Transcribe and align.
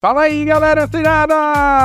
Fala 0.00 0.20
aí, 0.20 0.44
galera 0.44 0.84
antenada! 0.84 1.34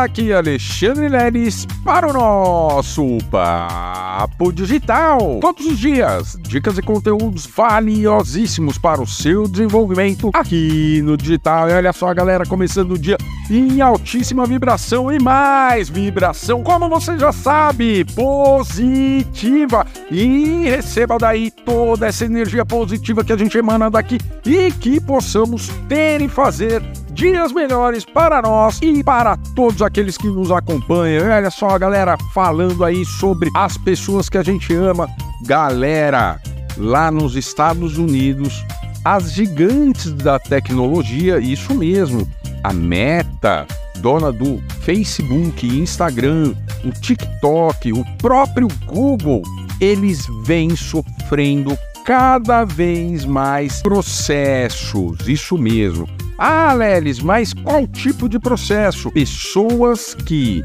Aqui 0.03 0.31
é 0.31 0.35
Alexandre 0.35 1.09
Leles 1.09 1.65
para 1.83 2.07
o 2.07 2.13
nosso 2.13 3.17
Papo 3.31 4.53
Digital. 4.53 5.39
Todos 5.41 5.65
os 5.65 5.79
dias, 5.79 6.37
dicas 6.39 6.77
e 6.77 6.83
conteúdos 6.83 7.47
valiosíssimos 7.47 8.77
para 8.77 9.01
o 9.01 9.07
seu 9.07 9.47
desenvolvimento 9.47 10.29
aqui 10.31 11.01
no 11.03 11.17
digital. 11.17 11.67
E 11.67 11.73
olha 11.73 11.91
só, 11.91 12.13
galera, 12.13 12.45
começando 12.45 12.91
o 12.91 12.99
dia 12.99 13.17
em 13.49 13.81
altíssima 13.81 14.45
vibração 14.45 15.11
e 15.11 15.19
mais 15.19 15.89
vibração, 15.89 16.61
como 16.61 16.87
você 16.87 17.17
já 17.17 17.31
sabe, 17.31 18.05
positiva. 18.13 19.87
E 20.11 20.65
receba 20.65 21.17
daí 21.17 21.49
toda 21.49 22.05
essa 22.05 22.25
energia 22.25 22.63
positiva 22.63 23.23
que 23.23 23.33
a 23.33 23.37
gente 23.37 23.57
emana 23.57 23.89
daqui 23.89 24.19
e 24.45 24.71
que 24.71 25.01
possamos 25.01 25.69
ter 25.89 26.21
e 26.21 26.27
fazer 26.27 26.79
dias 27.13 27.51
melhores 27.51 28.03
para 28.03 28.41
nós 28.41 28.79
e 28.81 29.03
para 29.03 29.37
todos 29.55 29.81
aqueles 29.81 30.17
que 30.17 30.27
nos 30.27 30.51
acompanham. 30.51 31.29
Olha 31.29 31.51
só, 31.51 31.77
galera, 31.77 32.17
falando 32.33 32.83
aí 32.83 33.05
sobre 33.05 33.49
as 33.55 33.77
pessoas 33.77 34.29
que 34.29 34.37
a 34.37 34.43
gente 34.43 34.73
ama. 34.73 35.07
Galera, 35.45 36.41
lá 36.77 37.11
nos 37.11 37.35
Estados 37.35 37.97
Unidos, 37.97 38.63
as 39.05 39.31
gigantes 39.31 40.13
da 40.13 40.39
tecnologia, 40.39 41.39
isso 41.39 41.73
mesmo, 41.75 42.27
a 42.63 42.73
Meta, 42.73 43.67
dona 43.97 44.31
do 44.31 44.61
Facebook, 44.81 45.67
Instagram, 45.67 46.53
o 46.83 46.91
TikTok, 46.91 47.93
o 47.93 48.03
próprio 48.17 48.67
Google, 48.85 49.43
eles 49.79 50.25
vêm 50.43 50.75
sofrendo 50.75 51.77
cada 52.05 52.65
vez 52.65 53.25
mais 53.25 53.81
processos, 53.81 55.27
isso 55.27 55.57
mesmo 55.57 56.07
ah, 56.37 56.73
Lelis, 56.73 57.19
mas 57.19 57.53
qual 57.53 57.85
tipo 57.87 58.27
de 58.27 58.39
processo? 58.39 59.11
Pessoas 59.11 60.13
que 60.13 60.63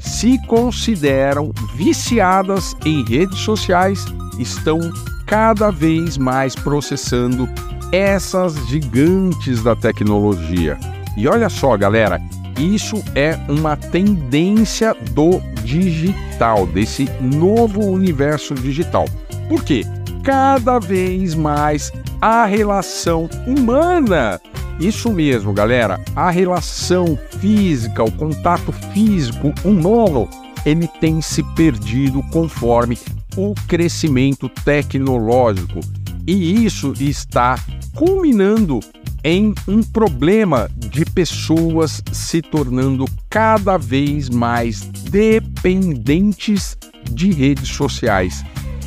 se 0.00 0.38
consideram 0.46 1.52
viciadas 1.76 2.74
em 2.84 3.04
redes 3.04 3.38
sociais 3.38 4.04
estão 4.38 4.78
cada 5.26 5.70
vez 5.70 6.16
mais 6.16 6.54
processando 6.54 7.48
essas 7.92 8.54
gigantes 8.66 9.62
da 9.62 9.76
tecnologia. 9.76 10.78
E 11.16 11.28
olha 11.28 11.48
só, 11.48 11.76
galera, 11.76 12.20
isso 12.58 13.02
é 13.14 13.38
uma 13.48 13.76
tendência 13.76 14.96
do 15.12 15.40
digital, 15.62 16.66
desse 16.66 17.08
novo 17.20 17.84
universo 17.86 18.54
digital. 18.54 19.04
Por 19.48 19.62
quê? 19.62 19.84
Cada 20.22 20.78
vez 20.78 21.34
mais 21.34 21.92
a 22.20 22.44
relação 22.44 23.28
humana 23.46 24.40
isso 24.80 25.12
mesmo, 25.12 25.52
galera. 25.52 26.02
A 26.16 26.30
relação 26.30 27.18
física, 27.38 28.02
o 28.02 28.10
contato 28.10 28.72
físico 28.72 29.52
humano, 29.62 30.26
ele 30.64 30.88
tem 30.88 31.20
se 31.20 31.42
perdido 31.54 32.22
conforme 32.32 32.98
o 33.36 33.54
crescimento 33.68 34.48
tecnológico. 34.64 35.80
E 36.26 36.64
isso 36.64 36.94
está 36.98 37.58
culminando 37.94 38.80
em 39.22 39.54
um 39.68 39.82
problema 39.82 40.70
de 40.74 41.04
pessoas 41.04 42.02
se 42.10 42.40
tornando 42.40 43.04
cada 43.28 43.76
vez 43.76 44.30
mais 44.30 44.80
dependentes 44.80 46.74
de 47.10 47.32
redes 47.32 47.68
sociais. 47.68 48.42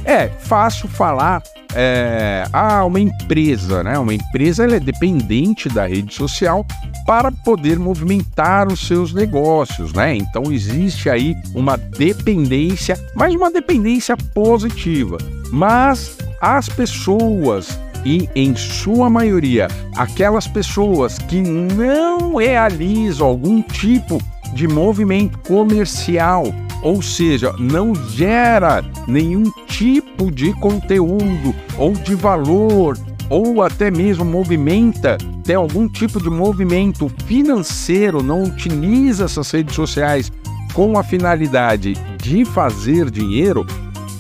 É 0.06 0.28
fácil 0.28 0.88
falar 0.88 1.42
é, 1.76 2.46
ah, 2.54 2.86
uma 2.86 3.00
empresa, 3.00 3.84
né? 3.84 3.98
Uma 3.98 4.14
empresa 4.14 4.64
ela 4.64 4.76
é 4.76 4.80
dependente 4.80 5.70
da 5.70 5.88
rede 5.88 6.14
social 6.14 6.66
para 7.06 7.32
poder 7.32 7.80
movimentar 7.80 8.68
os 8.68 8.86
seus 8.86 9.14
negócios, 9.14 9.94
né? 9.94 10.16
Então 10.16 10.52
existe 10.52 11.10
aí 11.10 11.36
uma 11.54 11.78
dependência, 11.78 12.98
mas 13.16 13.34
uma 13.34 13.52
dependência 13.52 14.16
positiva. 14.16 15.18
Mas 15.52 16.18
as 16.40 16.70
pessoas 16.70 17.80
e 18.06 18.30
em 18.36 18.54
sua 18.56 19.10
maioria 19.10 19.68
aquelas 19.96 20.46
pessoas 20.46 21.18
que 21.18 21.42
não 21.42 22.36
realizam 22.36 23.28
algum 23.28 23.62
tipo 23.62 24.22
de 24.54 24.68
movimento 24.68 25.40
comercial 25.40 26.44
ou 26.84 27.02
seja, 27.02 27.54
não 27.58 27.96
gera 27.96 28.84
nenhum 29.08 29.44
tipo 29.68 30.30
de 30.30 30.54
conteúdo 30.60 31.56
ou 31.78 31.94
de 31.94 32.14
valor, 32.14 32.98
ou 33.30 33.64
até 33.64 33.90
mesmo 33.90 34.26
movimenta, 34.26 35.18
tem 35.44 35.56
algum 35.56 35.88
tipo 35.88 36.22
de 36.22 36.30
movimento 36.30 37.10
financeiro, 37.26 38.22
não 38.22 38.44
utiliza 38.44 39.26
essas 39.26 39.50
redes 39.50 39.76
sociais 39.76 40.32
com 40.74 40.98
a 40.98 41.04
finalidade 41.04 41.94
de 42.22 42.44
fazer 42.46 43.10
dinheiro, 43.10 43.66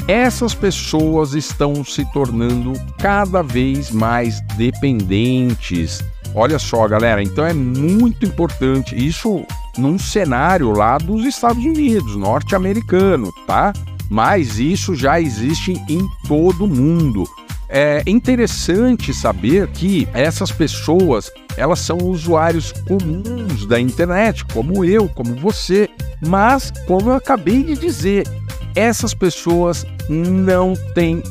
essas 0.07 0.53
pessoas 0.53 1.33
estão 1.33 1.83
se 1.83 2.05
tornando 2.11 2.73
cada 2.99 3.41
vez 3.41 3.89
mais 3.91 4.41
dependentes. 4.57 6.03
Olha 6.35 6.59
só, 6.59 6.87
galera, 6.87 7.21
então 7.23 7.45
é 7.45 7.53
muito 7.53 8.25
importante 8.25 8.95
isso 8.95 9.45
num 9.77 9.97
cenário 9.97 10.71
lá 10.71 10.97
dos 10.97 11.25
Estados 11.25 11.63
Unidos, 11.63 12.15
norte-americano, 12.15 13.33
tá? 13.47 13.73
Mas 14.09 14.59
isso 14.59 14.93
já 14.95 15.19
existe 15.19 15.73
em 15.89 16.07
todo 16.27 16.67
mundo. 16.67 17.23
É 17.67 18.03
interessante 18.05 19.13
saber 19.13 19.67
que 19.69 20.07
essas 20.13 20.51
pessoas, 20.51 21.31
elas 21.57 21.79
são 21.79 21.97
usuários 21.97 22.71
comuns 22.87 23.65
da 23.65 23.79
internet, 23.79 24.45
como 24.45 24.85
eu, 24.85 25.09
como 25.09 25.33
você, 25.35 25.89
mas 26.21 26.71
como 26.85 27.09
eu 27.09 27.15
acabei 27.15 27.63
de 27.63 27.75
dizer, 27.75 28.27
essas 28.75 29.13
pessoas 29.13 29.85
não 30.07 30.75
têm 30.93 31.23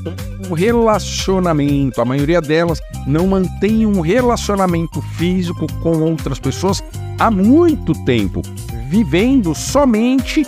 um 0.50 0.54
relacionamento, 0.54 2.00
a 2.00 2.04
maioria 2.04 2.40
delas 2.40 2.80
não 3.06 3.26
mantém 3.26 3.86
um 3.86 4.00
relacionamento 4.00 5.00
físico 5.16 5.66
com 5.80 6.00
outras 6.00 6.38
pessoas 6.38 6.82
há 7.22 7.30
muito 7.30 7.92
tempo, 8.04 8.42
vivendo 8.88 9.54
somente 9.54 10.44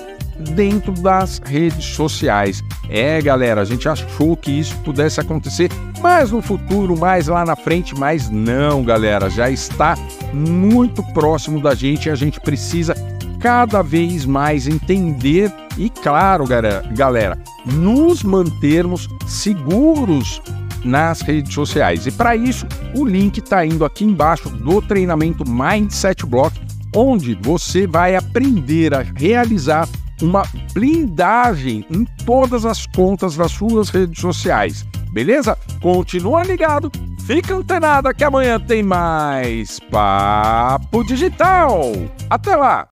dentro 0.56 0.90
das 0.90 1.38
redes 1.38 1.84
sociais. 1.84 2.64
É, 2.90 3.22
galera, 3.22 3.60
a 3.60 3.64
gente 3.64 3.88
achou 3.88 4.36
que 4.36 4.50
isso 4.50 4.76
pudesse 4.78 5.20
acontecer 5.20 5.70
mais 6.02 6.32
no 6.32 6.42
futuro, 6.42 6.98
mais 6.98 7.28
lá 7.28 7.44
na 7.44 7.54
frente, 7.54 7.94
mas 7.96 8.28
não, 8.28 8.82
galera, 8.82 9.30
já 9.30 9.48
está 9.48 9.94
muito 10.32 11.00
próximo 11.12 11.60
da 11.60 11.76
gente 11.76 12.06
e 12.06 12.10
a 12.10 12.16
gente 12.16 12.40
precisa 12.40 12.92
cada 13.38 13.80
vez 13.80 14.26
mais 14.26 14.66
entender 14.66 15.52
e, 15.78 15.88
claro, 15.88 16.44
galera, 16.44 17.38
nos 17.64 18.24
mantermos 18.24 19.08
seguros 19.28 20.42
nas 20.84 21.22
redes 21.22 21.54
sociais. 21.54 22.06
E 22.06 22.12
para 22.12 22.36
isso, 22.36 22.66
o 22.94 23.04
link 23.04 23.38
está 23.38 23.64
indo 23.64 23.84
aqui 23.84 24.04
embaixo 24.04 24.48
do 24.50 24.82
treinamento 24.82 25.48
Mindset 25.48 26.26
Block, 26.26 26.63
onde 26.94 27.34
você 27.34 27.86
vai 27.86 28.16
aprender 28.16 28.94
a 28.94 29.02
realizar 29.02 29.88
uma 30.22 30.44
blindagem 30.72 31.84
em 31.90 32.04
todas 32.24 32.64
as 32.64 32.86
contas 32.86 33.36
das 33.36 33.52
suas 33.52 33.90
redes 33.90 34.20
sociais. 34.20 34.86
Beleza? 35.12 35.56
Continua 35.80 36.42
ligado, 36.42 36.90
fica 37.26 37.54
antenado 37.54 38.12
que 38.14 38.24
amanhã 38.24 38.58
tem 38.58 38.82
mais 38.82 39.78
Papo 39.90 41.04
Digital. 41.04 41.92
Até 42.30 42.56
lá! 42.56 42.82